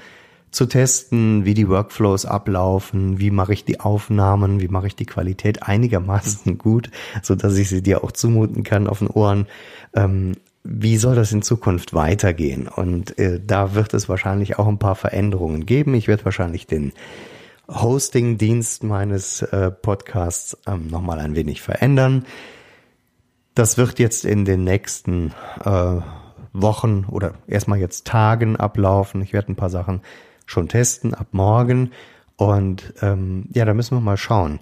zu 0.57 0.65
testen, 0.65 1.45
wie 1.45 1.53
die 1.53 1.69
Workflows 1.69 2.25
ablaufen, 2.25 3.21
wie 3.21 3.31
mache 3.31 3.53
ich 3.53 3.67
die 3.67 3.79
Aufnahmen, 3.79 4.59
wie 4.61 4.69
mache 4.69 4.87
ich 4.87 4.97
die 4.97 5.05
Qualität 5.05 5.63
einigermaßen 5.63 6.57
gut, 6.59 6.91
so 7.23 7.35
dass 7.35 7.59
ich 7.59 7.69
sie 7.69 7.83
dir 7.83 8.03
auch 8.03 8.11
zumuten 8.11 8.65
kann 8.65 8.89
auf 8.89 9.01
den 9.01 9.09
Ohren. 9.09 9.47
Ähm, 9.95 10.33
wie 10.65 10.97
soll 10.97 11.15
das 11.15 11.31
in 11.31 11.43
Zukunft 11.43 11.93
weitergehen? 11.93 12.69
Und 12.69 13.19
äh, 13.19 13.39
da 13.47 13.75
wird 13.75 13.93
es 13.93 14.09
wahrscheinlich 14.09 14.59
auch 14.59 14.67
ein 14.67 14.79
paar 14.79 14.97
Veränderungen 14.97 15.67
geben. 15.67 15.95
Ich 15.95 16.09
werde 16.09 16.25
wahrscheinlich 16.25 16.67
den 16.67 16.93
Hosting-Dienst 17.69 18.83
meines 18.83 19.43
äh, 19.43 19.71
Podcasts 19.71 20.57
ähm, 20.67 20.89
nochmal 20.89 21.21
ein 21.21 21.37
wenig 21.37 21.61
verändern. 21.61 22.25
Das 23.55 23.77
wird 23.77 23.99
jetzt 23.99 24.25
in 24.25 24.47
den 24.47 24.65
nächsten 24.65 25.33
äh, 25.63 26.01
Wochen 26.55 27.05
oder 27.11 27.35
erstmal 27.47 27.79
jetzt 27.79 28.07
Tagen 28.07 28.57
ablaufen. 28.57 29.21
Ich 29.21 29.35
werde 29.35 29.53
ein 29.53 29.57
paar 29.57 29.71
Sachen 29.71 30.01
schon 30.47 30.69
testen 30.69 31.15
ab 31.15 31.29
morgen. 31.33 31.91
Und 32.37 32.95
ähm, 33.03 33.49
ja, 33.53 33.65
da 33.65 33.75
müssen 33.75 33.97
wir 33.97 34.01
mal 34.01 34.17
schauen. 34.17 34.61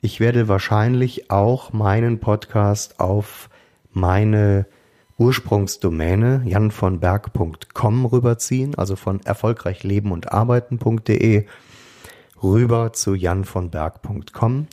Ich 0.00 0.20
werde 0.20 0.48
wahrscheinlich 0.48 1.30
auch 1.30 1.72
meinen 1.72 2.20
Podcast 2.20 3.00
auf 3.00 3.48
meine 3.92 4.66
Ursprungsdomäne 5.18 6.42
janvonberg.com 6.44 8.06
rüberziehen, 8.06 8.74
also 8.74 8.96
von 8.96 9.20
erfolgreichleben 9.24 10.12
und 10.12 10.32
arbeiten.de 10.32 11.46
rüber 12.42 12.92
zu 12.92 13.14
janvonberg.com. 13.14 14.66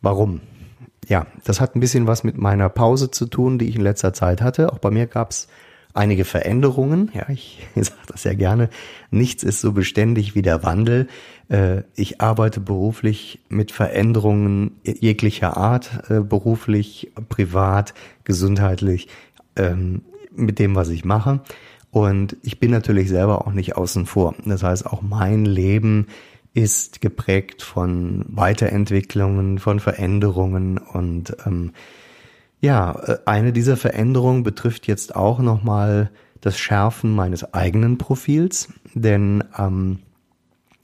Warum? 0.00 0.40
Ja, 1.08 1.26
das 1.44 1.60
hat 1.60 1.76
ein 1.76 1.80
bisschen 1.80 2.06
was 2.06 2.24
mit 2.24 2.38
meiner 2.38 2.68
Pause 2.68 3.10
zu 3.10 3.26
tun, 3.26 3.58
die 3.58 3.68
ich 3.68 3.76
in 3.76 3.82
letzter 3.82 4.14
Zeit 4.14 4.40
hatte. 4.40 4.72
Auch 4.72 4.78
bei 4.78 4.90
mir 4.90 5.06
gab's 5.06 5.48
einige 5.94 6.24
Veränderungen. 6.24 7.10
Ja, 7.14 7.28
ich 7.28 7.66
sage 7.74 8.00
das 8.06 8.24
ja 8.24 8.34
gerne. 8.34 8.68
Nichts 9.10 9.42
ist 9.42 9.60
so 9.60 9.72
beständig 9.72 10.34
wie 10.34 10.42
der 10.42 10.62
Wandel. 10.62 11.08
Äh, 11.48 11.82
ich 11.94 12.20
arbeite 12.20 12.60
beruflich 12.60 13.40
mit 13.48 13.72
Veränderungen 13.72 14.80
jeglicher 14.84 15.56
Art, 15.56 16.10
äh, 16.10 16.20
beruflich, 16.20 17.12
privat, 17.28 17.94
gesundheitlich, 18.24 19.08
ähm, 19.56 20.02
mit 20.34 20.58
dem, 20.58 20.74
was 20.74 20.88
ich 20.88 21.04
mache. 21.04 21.40
Und 21.90 22.38
ich 22.42 22.58
bin 22.58 22.70
natürlich 22.70 23.10
selber 23.10 23.46
auch 23.46 23.52
nicht 23.52 23.76
außen 23.76 24.06
vor. 24.06 24.34
Das 24.46 24.62
heißt, 24.62 24.86
auch 24.86 25.02
mein 25.02 25.44
Leben 25.44 26.06
ist 26.54 27.00
geprägt 27.00 27.62
von 27.62 28.24
Weiterentwicklungen, 28.28 29.58
von 29.58 29.80
Veränderungen 29.80 30.78
und 30.78 31.36
ähm, 31.46 31.72
ja, 32.62 32.92
äh, 33.06 33.18
eine 33.26 33.52
dieser 33.52 33.76
Veränderungen 33.76 34.44
betrifft 34.44 34.86
jetzt 34.86 35.14
auch 35.14 35.40
nochmal 35.40 36.10
das 36.40 36.58
Schärfen 36.58 37.14
meines 37.14 37.52
eigenen 37.52 37.98
Profils, 37.98 38.68
denn 38.94 39.44
ähm, 39.58 39.98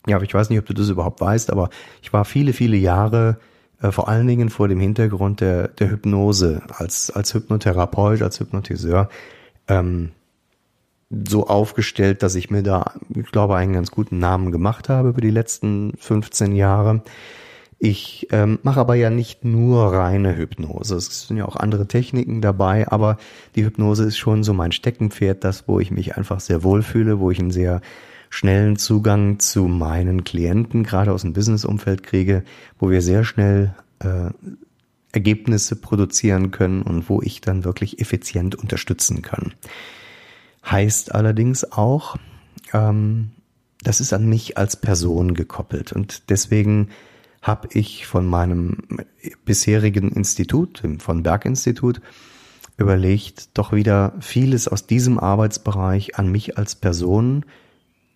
ja, 0.06 0.20
ich 0.20 0.34
weiß 0.34 0.50
nicht, 0.50 0.58
ob 0.58 0.66
du 0.66 0.74
das 0.74 0.88
überhaupt 0.88 1.20
weißt, 1.20 1.50
aber 1.50 1.70
ich 2.02 2.12
war 2.12 2.24
viele, 2.24 2.52
viele 2.52 2.76
Jahre 2.76 3.38
äh, 3.80 3.90
vor 3.90 4.08
allen 4.08 4.26
Dingen 4.26 4.50
vor 4.50 4.68
dem 4.68 4.80
Hintergrund 4.80 5.40
der, 5.40 5.68
der 5.68 5.90
Hypnose 5.90 6.62
als, 6.68 7.10
als 7.10 7.32
Hypnotherapeut, 7.32 8.22
als 8.22 8.40
Hypnotiseur 8.40 9.08
ähm, 9.68 10.10
so 11.28 11.46
aufgestellt, 11.46 12.22
dass 12.22 12.34
ich 12.34 12.50
mir 12.50 12.62
da, 12.62 12.92
ich 13.14 13.30
glaube, 13.30 13.56
einen 13.56 13.72
ganz 13.72 13.90
guten 13.90 14.18
Namen 14.18 14.52
gemacht 14.52 14.88
habe 14.88 15.10
über 15.10 15.20
die 15.20 15.30
letzten 15.30 15.96
15 15.98 16.54
Jahre. 16.54 17.02
Ich 17.80 18.26
ähm, 18.32 18.58
mache 18.64 18.80
aber 18.80 18.96
ja 18.96 19.08
nicht 19.08 19.44
nur 19.44 19.92
reine 19.92 20.36
Hypnose. 20.36 20.96
Es 20.96 21.28
sind 21.28 21.36
ja 21.36 21.44
auch 21.44 21.54
andere 21.54 21.86
Techniken 21.86 22.40
dabei, 22.40 22.88
aber 22.88 23.18
die 23.54 23.64
Hypnose 23.64 24.04
ist 24.04 24.18
schon 24.18 24.42
so 24.42 24.52
mein 24.52 24.72
Steckenpferd, 24.72 25.44
das, 25.44 25.68
wo 25.68 25.78
ich 25.78 25.92
mich 25.92 26.16
einfach 26.16 26.40
sehr 26.40 26.64
wohlfühle, 26.64 27.20
wo 27.20 27.30
ich 27.30 27.38
einen 27.38 27.52
sehr 27.52 27.80
schnellen 28.30 28.76
Zugang 28.76 29.38
zu 29.38 29.68
meinen 29.68 30.24
Klienten, 30.24 30.82
gerade 30.82 31.12
aus 31.12 31.22
dem 31.22 31.32
Businessumfeld 31.32 32.02
kriege, 32.02 32.42
wo 32.78 32.90
wir 32.90 33.00
sehr 33.00 33.24
schnell 33.24 33.74
äh, 34.00 34.30
Ergebnisse 35.12 35.76
produzieren 35.76 36.50
können 36.50 36.82
und 36.82 37.08
wo 37.08 37.22
ich 37.22 37.40
dann 37.40 37.64
wirklich 37.64 38.00
effizient 38.00 38.56
unterstützen 38.56 39.22
kann. 39.22 39.54
Heißt 40.68 41.14
allerdings 41.14 41.72
auch, 41.72 42.16
ähm, 42.72 43.30
das 43.82 44.00
ist 44.00 44.12
an 44.12 44.28
mich 44.28 44.58
als 44.58 44.76
Person 44.76 45.34
gekoppelt 45.34 45.92
und 45.92 46.28
deswegen 46.28 46.88
habe 47.42 47.68
ich 47.72 48.06
von 48.06 48.26
meinem 48.26 48.78
bisherigen 49.44 50.10
Institut, 50.12 50.82
dem 50.82 51.00
von 51.00 51.22
Berg-Institut, 51.22 52.00
überlegt, 52.76 53.58
doch 53.58 53.72
wieder 53.72 54.14
vieles 54.20 54.68
aus 54.68 54.86
diesem 54.86 55.18
Arbeitsbereich 55.18 56.18
an 56.18 56.30
mich 56.30 56.58
als 56.58 56.76
Person 56.76 57.44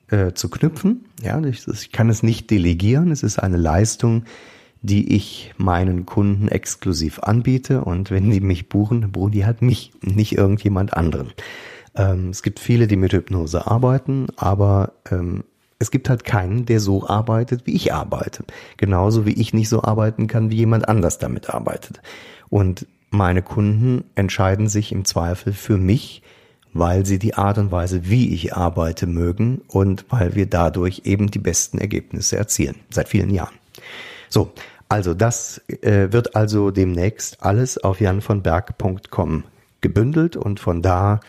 äh, 0.08 0.32
zu 0.32 0.48
knüpfen. 0.48 1.04
Ja, 1.20 1.42
ich, 1.44 1.66
ich 1.66 1.90
kann 1.90 2.08
es 2.08 2.22
nicht 2.22 2.50
delegieren. 2.50 3.10
Es 3.10 3.22
ist 3.22 3.38
eine 3.38 3.56
Leistung, 3.56 4.24
die 4.80 5.14
ich 5.14 5.52
meinen 5.56 6.06
Kunden 6.06 6.48
exklusiv 6.48 7.20
anbiete. 7.20 7.84
Und 7.84 8.10
wenn 8.10 8.30
die 8.30 8.40
mich 8.40 8.68
buchen, 8.68 9.10
buchen 9.12 9.32
die 9.32 9.46
halt 9.46 9.62
mich, 9.62 9.92
nicht 10.00 10.36
irgendjemand 10.36 10.94
anderen. 10.94 11.32
Ähm, 11.94 12.30
es 12.30 12.42
gibt 12.42 12.60
viele, 12.60 12.86
die 12.86 12.96
mit 12.96 13.12
Hypnose 13.12 13.66
arbeiten, 13.66 14.28
aber 14.36 14.92
ähm, 15.10 15.44
es 15.82 15.90
gibt 15.90 16.08
halt 16.08 16.24
keinen, 16.24 16.64
der 16.64 16.80
so 16.80 17.06
arbeitet, 17.06 17.66
wie 17.66 17.74
ich 17.74 17.92
arbeite. 17.92 18.44
Genauso 18.76 19.26
wie 19.26 19.32
ich 19.32 19.52
nicht 19.52 19.68
so 19.68 19.82
arbeiten 19.82 20.28
kann, 20.28 20.50
wie 20.50 20.56
jemand 20.56 20.88
anders 20.88 21.18
damit 21.18 21.50
arbeitet. 21.50 22.00
Und 22.48 22.86
meine 23.10 23.42
Kunden 23.42 24.04
entscheiden 24.14 24.68
sich 24.68 24.92
im 24.92 25.04
Zweifel 25.04 25.52
für 25.52 25.76
mich, 25.76 26.22
weil 26.72 27.04
sie 27.04 27.18
die 27.18 27.34
Art 27.34 27.58
und 27.58 27.70
Weise, 27.72 28.08
wie 28.08 28.32
ich 28.32 28.54
arbeite, 28.54 29.06
mögen 29.06 29.60
und 29.68 30.06
weil 30.08 30.34
wir 30.34 30.46
dadurch 30.46 31.02
eben 31.04 31.30
die 31.30 31.38
besten 31.38 31.78
Ergebnisse 31.78 32.36
erzielen. 32.36 32.76
Seit 32.88 33.08
vielen 33.08 33.30
Jahren. 33.30 33.54
So, 34.28 34.52
also 34.88 35.14
das 35.14 35.60
äh, 35.82 36.12
wird 36.12 36.36
also 36.36 36.70
demnächst 36.70 37.42
alles 37.42 37.76
auf 37.76 38.00
janvonberg.com 38.00 39.44
gebündelt 39.80 40.36
und 40.36 40.60
von 40.60 40.80
da 40.80 41.20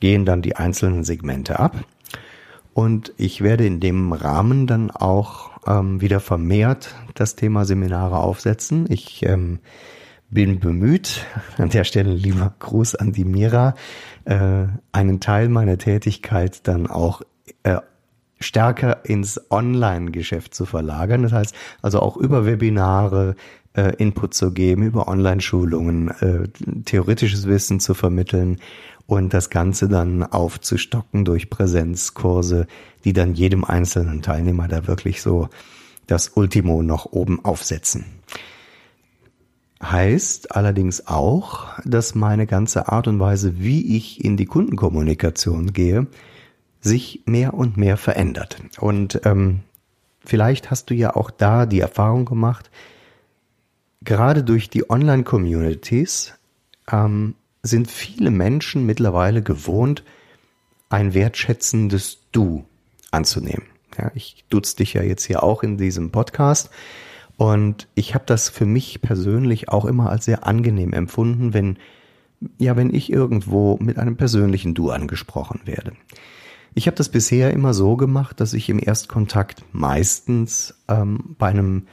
gehen 0.00 0.24
dann 0.24 0.42
die 0.42 0.56
einzelnen 0.56 1.02
Segmente 1.02 1.58
ab. 1.58 1.76
Und 2.74 3.12
ich 3.16 3.42
werde 3.42 3.66
in 3.66 3.80
dem 3.80 4.12
Rahmen 4.12 4.66
dann 4.66 4.90
auch 4.90 5.50
ähm, 5.66 6.00
wieder 6.00 6.20
vermehrt 6.20 6.94
das 7.14 7.36
Thema 7.36 7.64
Seminare 7.64 8.18
aufsetzen. 8.18 8.86
Ich 8.88 9.24
ähm, 9.24 9.58
bin 10.30 10.60
bemüht, 10.60 11.26
an 11.58 11.68
der 11.68 11.84
Stelle 11.84 12.12
lieber 12.12 12.54
Gruß 12.58 12.94
an 12.94 13.12
die 13.12 13.24
Mira, 13.24 13.74
äh, 14.24 14.66
einen 14.92 15.20
Teil 15.20 15.48
meiner 15.48 15.78
Tätigkeit 15.78 16.66
dann 16.66 16.86
auch 16.86 17.22
äh, 17.62 17.78
stärker 18.40 19.04
ins 19.04 19.40
Online-Geschäft 19.50 20.54
zu 20.54 20.64
verlagern. 20.66 21.22
Das 21.22 21.32
heißt 21.32 21.54
also 21.80 22.00
auch 22.00 22.16
über 22.16 22.44
Webinare 22.44 23.36
äh, 23.74 23.94
Input 23.96 24.34
zu 24.34 24.52
geben, 24.52 24.82
über 24.82 25.08
Online-Schulungen, 25.08 26.08
äh, 26.08 26.48
theoretisches 26.84 27.46
Wissen 27.46 27.80
zu 27.80 27.94
vermitteln 27.94 28.58
und 29.06 29.34
das 29.34 29.50
Ganze 29.50 29.88
dann 29.88 30.22
aufzustocken 30.22 31.24
durch 31.24 31.50
Präsenzkurse, 31.50 32.66
die 33.04 33.12
dann 33.12 33.34
jedem 33.34 33.64
einzelnen 33.64 34.22
Teilnehmer 34.22 34.68
da 34.68 34.86
wirklich 34.86 35.22
so 35.22 35.48
das 36.06 36.30
Ultimo 36.30 36.82
noch 36.82 37.06
oben 37.06 37.44
aufsetzen. 37.44 38.04
Heißt 39.82 40.54
allerdings 40.54 41.08
auch, 41.08 41.66
dass 41.84 42.14
meine 42.14 42.46
ganze 42.46 42.88
Art 42.88 43.08
und 43.08 43.18
Weise, 43.18 43.58
wie 43.58 43.96
ich 43.96 44.24
in 44.24 44.36
die 44.36 44.46
Kundenkommunikation 44.46 45.72
gehe, 45.72 46.06
sich 46.80 47.22
mehr 47.26 47.54
und 47.54 47.76
mehr 47.76 47.96
verändert. 47.96 48.58
Und 48.78 49.20
ähm, 49.24 49.60
vielleicht 50.24 50.70
hast 50.70 50.90
du 50.90 50.94
ja 50.94 51.16
auch 51.16 51.30
da 51.30 51.66
die 51.66 51.80
Erfahrung 51.80 52.24
gemacht, 52.24 52.70
gerade 54.02 54.44
durch 54.44 54.70
die 54.70 54.88
Online-Communities 54.88 56.34
ähm, 56.90 57.34
sind 57.62 57.90
viele 57.90 58.30
Menschen 58.30 58.86
mittlerweile 58.86 59.42
gewohnt, 59.42 60.02
ein 60.88 61.14
wertschätzendes 61.14 62.18
Du 62.32 62.64
anzunehmen. 63.10 63.66
Ja, 63.98 64.10
ich 64.14 64.44
dutze 64.50 64.76
dich 64.76 64.94
ja 64.94 65.02
jetzt 65.02 65.24
hier 65.24 65.42
auch 65.42 65.62
in 65.62 65.76
diesem 65.76 66.10
Podcast 66.10 66.70
und 67.36 67.88
ich 67.94 68.14
habe 68.14 68.24
das 68.26 68.48
für 68.48 68.66
mich 68.66 69.00
persönlich 69.02 69.68
auch 69.68 69.84
immer 69.84 70.10
als 70.10 70.24
sehr 70.24 70.46
angenehm 70.46 70.92
empfunden, 70.92 71.54
wenn 71.54 71.78
ja, 72.58 72.76
wenn 72.76 72.92
ich 72.92 73.12
irgendwo 73.12 73.78
mit 73.80 73.98
einem 73.98 74.16
persönlichen 74.16 74.74
Du 74.74 74.90
angesprochen 74.90 75.60
werde. 75.64 75.92
Ich 76.74 76.86
habe 76.86 76.96
das 76.96 77.08
bisher 77.08 77.52
immer 77.52 77.74
so 77.74 77.96
gemacht, 77.96 78.40
dass 78.40 78.54
ich 78.54 78.68
im 78.68 78.80
Erstkontakt 78.82 79.62
meistens 79.72 80.74
ähm, 80.88 81.36
bei 81.38 81.48
einem 81.48 81.86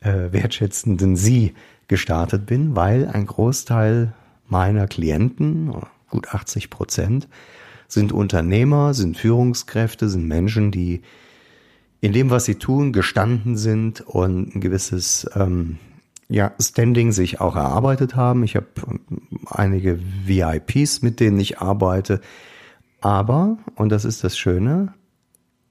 äh, 0.00 0.32
wertschätzenden 0.32 1.16
Sie 1.16 1.54
gestartet 1.88 2.46
bin, 2.46 2.76
weil 2.76 3.08
ein 3.08 3.26
Großteil 3.26 4.14
meiner 4.50 4.86
Klienten, 4.86 5.72
gut 6.10 6.28
80 6.28 6.70
Prozent, 6.70 7.28
sind 7.88 8.12
Unternehmer, 8.12 8.94
sind 8.94 9.16
Führungskräfte, 9.16 10.08
sind 10.08 10.26
Menschen, 10.26 10.70
die 10.70 11.02
in 12.00 12.12
dem, 12.12 12.30
was 12.30 12.44
sie 12.44 12.54
tun, 12.54 12.92
gestanden 12.92 13.56
sind 13.56 14.00
und 14.00 14.54
ein 14.54 14.60
gewisses 14.60 15.28
ähm, 15.34 15.78
ja, 16.28 16.52
Standing 16.60 17.12
sich 17.12 17.40
auch 17.40 17.56
erarbeitet 17.56 18.16
haben. 18.16 18.44
Ich 18.44 18.56
habe 18.56 18.66
ähm, 18.86 19.00
einige 19.46 19.98
VIPs, 20.24 21.02
mit 21.02 21.20
denen 21.20 21.38
ich 21.40 21.58
arbeite. 21.58 22.20
Aber, 23.00 23.58
und 23.74 23.90
das 23.90 24.04
ist 24.04 24.24
das 24.24 24.38
Schöne, 24.38 24.94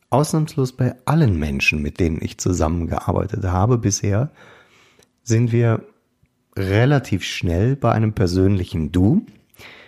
ausnahmslos 0.09 0.74
bei 0.74 0.95
allen 1.05 1.38
Menschen, 1.38 1.81
mit 1.81 2.00
denen 2.00 2.19
ich 2.21 2.38
zusammengearbeitet 2.38 3.43
habe 3.45 3.77
bisher, 3.77 4.31
sind 5.24 5.51
wir 5.51 5.86
relativ 6.56 7.24
schnell 7.24 7.75
bei 7.75 7.91
einem 7.91 8.13
persönlichen 8.13 8.91
Du. 8.91 9.25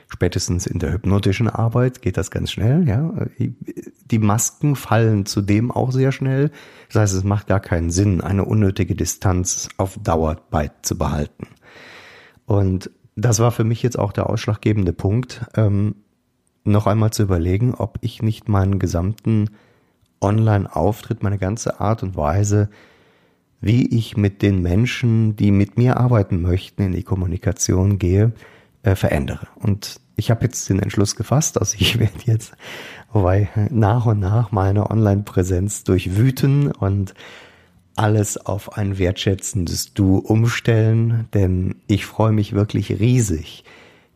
Spätestens 0.08 0.68
in 0.68 0.80
der 0.80 0.91
hypnotischen 0.91 1.48
Arbeit 1.48 2.01
geht 2.01 2.18
das 2.18 2.32
ganz 2.32 2.51
schnell, 2.51 2.88
ja. 2.88 3.13
Die 3.38 4.20
Masken 4.20 4.75
fallen 4.75 5.25
zudem 5.25 5.72
auch 5.72 5.91
sehr 5.91 6.12
schnell. 6.12 6.51
Das 6.89 7.01
heißt, 7.01 7.13
es 7.13 7.24
macht 7.24 7.48
gar 7.48 7.62
keinen 7.62 7.91
Sinn, 7.91 8.20
eine 8.20 8.44
unnötige 8.44 8.94
Distanz 8.94 9.70
auf 9.77 9.98
Dauer 10.03 10.38
beizubehalten. 10.50 11.48
Und 12.46 12.91
das 13.15 13.39
war 13.39 13.51
für 13.51 13.63
mich 13.63 13.84
jetzt 13.84 13.98
auch 13.98 14.12
der 14.12 14.30
ausschlaggebende 14.30 14.91
Punkt, 14.91 15.46
ähm, 15.56 15.96
noch 16.63 16.88
einmal 16.88 17.12
zu 17.12 17.24
überlegen, 17.24 17.74
ob 17.74 17.98
ich 18.01 18.22
nicht 18.22 18.50
meinen 18.50 18.80
gesamten 18.80 19.50
Online-Auftritt, 20.20 21.24
meine 21.24 21.38
ganze 21.38 21.80
Art 21.80 22.03
und 22.03 22.15
Weise, 22.15 22.70
wie 23.62 23.88
ich 23.88 24.18
mit 24.18 24.41
den 24.41 24.62
Menschen, 24.62 25.36
die 25.36 25.51
mit 25.51 25.77
mir 25.77 25.98
arbeiten 25.98 26.41
möchten, 26.41 26.82
in 26.82 26.91
die 26.91 27.03
Kommunikation 27.03 28.00
gehe, 28.00 28.34
äh, 28.84 28.96
verändere. 28.96 29.48
Und 29.56 30.01
ich 30.15 30.32
habe 30.32 30.44
jetzt 30.46 30.68
den 30.70 30.80
Entschluss 30.80 31.15
gefasst, 31.15 31.56
dass 31.56 31.75
ich 31.75 32.00
werde 32.00 32.20
jetzt 32.25 32.53
wobei 33.13 33.50
nach 33.70 34.06
und 34.06 34.20
nach 34.20 34.51
meine 34.51 34.89
Online-Präsenz 34.89 35.84
durchwüten 35.84 36.72
und 36.72 37.13
alles 37.96 38.38
auf 38.38 38.77
ein 38.77 38.98
wertschätzendes 38.98 39.94
Du 39.94 40.18
umstellen, 40.18 41.27
denn 41.34 41.75
ich 41.88 42.06
freue 42.06 42.32
mich 42.32 42.53
wirklich 42.53 43.00
riesig, 43.00 43.63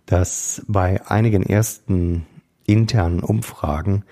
dass 0.06 0.64
bei 0.68 1.06
einigen 1.08 1.44
ersten 1.44 2.26
internen 2.66 3.20
Umfragen 3.20 4.04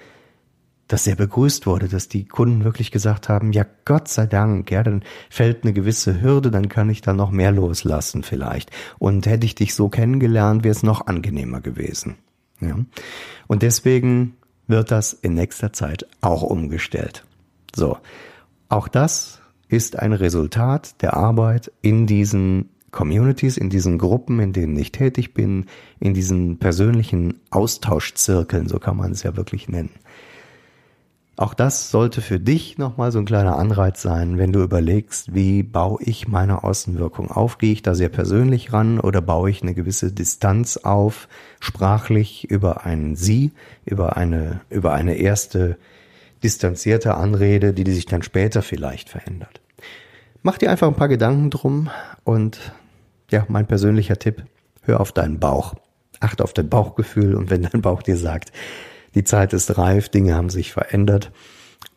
das 0.94 1.06
sehr 1.06 1.16
begrüßt 1.16 1.66
wurde, 1.66 1.88
dass 1.88 2.08
die 2.08 2.24
Kunden 2.24 2.64
wirklich 2.64 2.92
gesagt 2.92 3.28
haben, 3.28 3.52
ja 3.52 3.66
Gott 3.84 4.08
sei 4.08 4.28
Dank, 4.28 4.70
ja, 4.70 4.84
dann 4.84 5.02
fällt 5.28 5.64
eine 5.64 5.74
gewisse 5.74 6.22
Hürde, 6.22 6.52
dann 6.52 6.70
kann 6.70 6.88
ich 6.92 7.02
da 7.02 7.14
noch 7.14 7.32
mehr 7.32 7.52
loslassen 7.52 8.22
vielleicht. 8.22 8.70
Und 9.00 9.26
hätte 9.26 9.48
ich 9.48 9.56
dich 9.56 9.74
so 9.74 9.90
kennengelernt, 9.90 10.64
wäre 10.64 10.72
es 10.72 10.84
noch 10.84 11.08
angenehmer 11.08 11.62
gewesen. 11.62 12.18
Ja. 12.62 12.78
Und 13.48 13.64
deswegen 13.64 14.36
wird 14.68 14.92
das 14.92 15.14
in 15.14 15.34
nächster 15.34 15.74
Zeit 15.74 16.06
auch 16.22 16.44
umgestellt. 16.44 17.26
So. 17.76 17.98
Auch 18.70 18.88
das 18.88 19.42
ist 19.70 19.98
ein 19.98 20.14
Resultat 20.14 21.02
der 21.02 21.16
Arbeit 21.16 21.72
in 21.82 22.06
diesen 22.06 22.70
Communities, 22.92 23.58
in 23.58 23.72
diesen 23.72 23.98
Gruppen, 23.98 24.40
in 24.40 24.54
denen 24.54 24.78
ich 24.78 24.92
tätig 24.92 25.34
bin, 25.34 25.66
in 26.00 26.14
diesen 26.14 26.60
persönlichen 26.60 27.40
Austauschzirkeln, 27.50 28.68
so 28.68 28.78
kann 28.78 28.96
man 28.96 29.12
es 29.12 29.24
ja 29.24 29.36
wirklich 29.36 29.68
nennen. 29.68 29.90
Auch 31.36 31.56
das 31.56 31.90
sollte 31.90 32.22
für 32.22 32.40
dich 32.40 32.78
nochmal 32.78 33.12
so 33.12 33.18
ein 33.18 33.26
kleiner 33.26 33.58
Anreiz 33.58 34.04
sein, 34.04 34.38
wenn 34.38 34.54
du 34.54 34.62
überlegst, 34.62 35.34
wie 35.34 35.64
baue 35.64 35.98
ich 36.04 36.28
meine 36.28 36.64
Außenwirkung 36.64 37.32
auf? 37.32 37.58
Gehe 37.58 37.74
ich 37.74 37.82
da 37.82 37.96
sehr 37.96 38.10
persönlich 38.10 38.72
ran 38.72 39.00
oder 39.00 39.20
baue 39.20 39.50
ich 39.50 39.64
eine 39.64 39.74
gewisse 39.74 40.12
Distanz 40.12 40.78
auf, 40.78 41.28
sprachlich 41.60 42.52
über 42.52 42.86
ein 42.86 43.16
Sie, 43.16 43.52
über 43.84 44.16
eine, 44.16 44.62
über 44.70 44.94
eine 44.94 45.16
erste 45.16 45.78
distanzierte 46.44 47.16
Anrede, 47.16 47.74
die 47.74 47.92
sich 47.92 48.06
dann 48.06 48.22
später 48.22 48.62
vielleicht 48.62 49.10
verändert. 49.10 49.60
Mach 50.44 50.60
dir 50.60 50.70
einfach 50.70 50.88
ein 50.88 50.96
paar 50.96 51.08
Gedanken 51.08 51.50
drum 51.50 51.90
und 52.26 52.74
ja, 53.32 53.46
mein 53.48 53.66
persönlicher 53.66 54.20
Tipp, 54.20 54.44
hör 54.84 55.00
auf 55.00 55.12
deinen 55.12 55.40
Bauch. 55.40 55.74
Achte 56.20 56.44
auf 56.44 56.54
dein 56.54 56.70
Bauchgefühl 56.70 57.34
und 57.34 57.50
wenn 57.50 57.64
dein 57.64 57.82
Bauch 57.82 58.04
dir 58.04 58.18
sagt, 58.18 58.52
die 59.16 59.24
Zeit 59.24 59.54
ist 59.54 59.78
reif, 59.78 60.10
Dinge 60.10 60.36
haben 60.36 60.50
sich 60.50 60.72
verändert. 60.72 61.32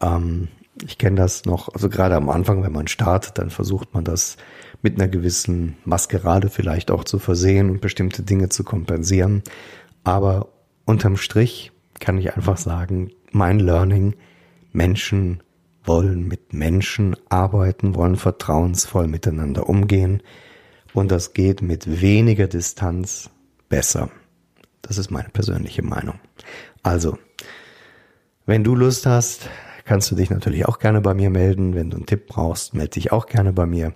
Ähm, 0.00 0.48
ich 0.84 0.98
kenne 0.98 1.16
das 1.16 1.44
noch, 1.44 1.72
also 1.72 1.88
gerade 1.88 2.16
am 2.16 2.28
Anfang, 2.28 2.62
wenn 2.62 2.72
man 2.72 2.88
startet, 2.88 3.38
dann 3.38 3.50
versucht 3.50 3.94
man 3.94 4.04
das 4.04 4.36
mit 4.82 4.96
einer 5.00 5.08
gewissen 5.08 5.76
Maskerade 5.84 6.50
vielleicht 6.50 6.90
auch 6.90 7.04
zu 7.04 7.18
versehen 7.18 7.70
und 7.70 7.80
bestimmte 7.80 8.22
Dinge 8.22 8.50
zu 8.50 8.62
kompensieren. 8.62 9.42
Aber 10.04 10.48
unterm 10.84 11.16
Strich 11.16 11.72
kann 11.98 12.18
ich 12.18 12.36
einfach 12.36 12.58
sagen, 12.58 13.10
mein 13.32 13.58
Learning, 13.58 14.14
Menschen 14.72 15.42
wollen 15.84 16.28
mit 16.28 16.52
Menschen 16.52 17.16
arbeiten, 17.28 17.94
wollen 17.94 18.16
vertrauensvoll 18.16 19.06
miteinander 19.06 19.68
umgehen 19.68 20.22
und 20.92 21.10
das 21.10 21.32
geht 21.32 21.62
mit 21.62 22.00
weniger 22.00 22.48
Distanz 22.48 23.30
besser. 23.68 24.10
Das 24.82 24.98
ist 24.98 25.10
meine 25.10 25.28
persönliche 25.28 25.82
Meinung. 25.82 26.18
Also, 26.86 27.18
wenn 28.46 28.62
du 28.62 28.76
Lust 28.76 29.06
hast, 29.06 29.50
kannst 29.86 30.08
du 30.08 30.14
dich 30.14 30.30
natürlich 30.30 30.66
auch 30.66 30.78
gerne 30.78 31.00
bei 31.00 31.14
mir 31.14 31.30
melden. 31.30 31.74
Wenn 31.74 31.90
du 31.90 31.96
einen 31.96 32.06
Tipp 32.06 32.28
brauchst, 32.28 32.74
melde 32.74 32.90
dich 32.90 33.10
auch 33.10 33.26
gerne 33.26 33.52
bei 33.52 33.66
mir. 33.66 33.92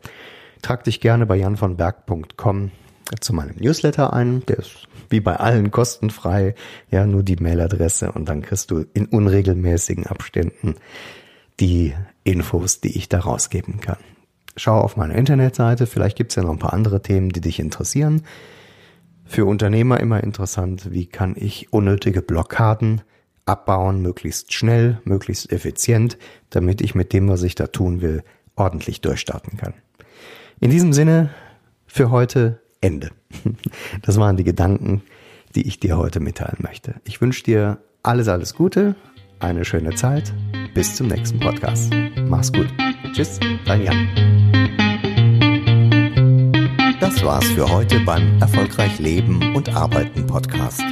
Trag 0.61 0.83
dich 0.83 1.01
gerne 1.01 1.25
bei 1.25 1.37
janvonberg.com 1.37 2.73
zu 3.21 3.33
meinem 3.33 3.55
Newsletter 3.61 4.13
ein. 4.13 4.45
Der 4.47 4.59
ist 4.59 4.89
wie 5.09 5.21
bei 5.21 5.37
allen 5.37 5.71
kostenfrei. 5.71 6.57
Ja, 6.91 7.07
nur 7.07 7.23
die 7.23 7.37
Mailadresse 7.37 8.11
und 8.11 8.29
dann 8.29 8.43
kriegst 8.43 8.73
du 8.73 8.85
in 8.93 9.07
unregelmäßigen 9.07 10.09
Abständen 10.09 10.75
die 11.61 11.95
Infos, 12.25 12.81
die 12.81 12.99
ich 12.99 13.09
da 13.09 13.21
rausgeben 13.21 13.79
kann. 13.79 13.99
Schau 14.57 14.81
auf 14.81 14.97
meine 14.97 15.15
Internetseite. 15.15 15.87
Vielleicht 15.87 16.17
gibt's 16.17 16.35
ja 16.35 16.43
noch 16.43 16.51
ein 16.51 16.59
paar 16.59 16.73
andere 16.73 17.03
Themen, 17.03 17.29
die 17.29 17.41
dich 17.41 17.61
interessieren 17.61 18.25
für 19.31 19.45
Unternehmer 19.45 20.01
immer 20.01 20.25
interessant, 20.25 20.91
wie 20.91 21.07
kann 21.07 21.37
ich 21.37 21.73
unnötige 21.73 22.21
Blockaden 22.21 23.03
abbauen, 23.47 24.03
möglichst 24.03 24.53
schnell, 24.53 25.01
möglichst 25.05 25.53
effizient, 25.53 26.19
damit 26.51 26.81
ich 26.81 26.97
mit 26.97 27.13
dem, 27.13 27.29
was 27.29 27.45
ich 27.45 27.55
da 27.55 27.69
tun 27.69 28.01
will, 28.01 28.25
ordentlich 28.57 29.01
durchstarten 29.01 29.57
kann. 29.57 29.75
In 30.59 30.71
diesem 30.71 30.93
Sinne, 30.93 31.31
für 31.87 32.11
heute 32.11 32.61
Ende. 32.81 33.11
Das 34.03 34.19
waren 34.19 34.37
die 34.37 34.45
Gedanken, 34.45 35.03
die 35.55 35.67
ich 35.67 35.79
dir 35.79 35.97
heute 35.97 36.19
mitteilen 36.19 36.59
möchte. 36.59 36.97
Ich 37.05 37.21
wünsche 37.21 37.45
dir 37.45 37.79
alles, 38.03 38.27
alles 38.27 38.55
Gute, 38.55 38.97
eine 39.39 39.65
schöne 39.65 39.95
Zeit. 39.95 40.35
Bis 40.75 40.97
zum 40.97 41.07
nächsten 41.07 41.39
Podcast. 41.39 41.93
Mach's 42.25 42.53
gut. 42.53 42.69
Tschüss, 43.13 43.39
dein 43.65 43.85
Jan. 43.85 44.50
Das 47.01 47.25
war's 47.25 47.47
für 47.47 47.67
heute 47.67 47.99
beim 48.01 48.39
Erfolgreich 48.43 48.99
Leben 48.99 49.57
und 49.57 49.75
Arbeiten 49.75 50.27
Podcast. 50.27 50.83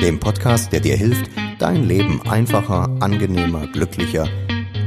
Dem 0.00 0.20
Podcast, 0.20 0.72
der 0.72 0.78
dir 0.78 0.96
hilft, 0.96 1.28
dein 1.58 1.82
Leben 1.82 2.22
einfacher, 2.28 2.88
angenehmer, 3.00 3.66
glücklicher 3.66 4.28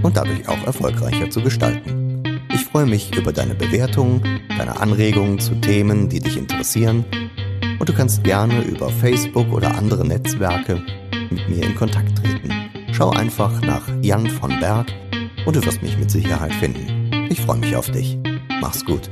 und 0.02 0.16
dadurch 0.16 0.48
auch 0.48 0.64
erfolgreicher 0.66 1.30
zu 1.30 1.42
gestalten. 1.42 2.24
Ich 2.54 2.64
freue 2.64 2.86
mich 2.86 3.14
über 3.18 3.34
deine 3.34 3.54
Bewertungen, 3.54 4.22
deine 4.58 4.80
Anregungen 4.80 5.40
zu 5.40 5.56
Themen, 5.56 6.08
die 6.08 6.22
dich 6.22 6.38
interessieren 6.38 7.04
und 7.78 7.90
du 7.90 7.94
kannst 7.94 8.24
gerne 8.24 8.62
über 8.62 8.90
Facebook 8.90 9.52
oder 9.52 9.76
andere 9.76 10.08
Netzwerke 10.08 10.82
mit 11.30 11.50
mir 11.50 11.66
in 11.66 11.76
Kontakt 11.76 12.18
treten. 12.18 12.50
Schau 12.94 13.10
einfach 13.10 13.60
nach 13.62 13.84
Jan 14.02 14.28
von 14.28 14.58
Berg 14.62 14.88
und 15.46 15.54
du 15.54 15.66
wirst 15.66 15.84
mich 15.84 15.98
mit 15.98 16.10
Sicherheit 16.10 16.54
finden. 16.54 17.28
Ich 17.30 17.42
freue 17.42 17.58
mich 17.58 17.76
auf 17.76 17.92
dich. 17.92 18.18
Mach's 18.62 18.86
gut. 18.86 19.10